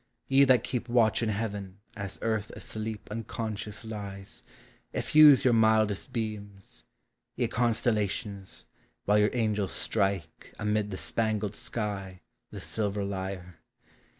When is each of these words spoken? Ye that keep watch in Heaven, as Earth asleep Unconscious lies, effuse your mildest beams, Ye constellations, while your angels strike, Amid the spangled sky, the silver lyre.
Ye 0.25 0.45
that 0.45 0.63
keep 0.63 0.89
watch 0.89 1.21
in 1.21 1.29
Heaven, 1.29 1.77
as 1.95 2.17
Earth 2.23 2.49
asleep 2.55 3.07
Unconscious 3.11 3.85
lies, 3.85 4.41
effuse 4.95 5.43
your 5.45 5.53
mildest 5.53 6.11
beams, 6.11 6.83
Ye 7.35 7.47
constellations, 7.47 8.65
while 9.05 9.19
your 9.19 9.29
angels 9.33 9.73
strike, 9.73 10.55
Amid 10.57 10.89
the 10.89 10.97
spangled 10.97 11.55
sky, 11.55 12.21
the 12.49 12.59
silver 12.59 13.03
lyre. 13.03 13.59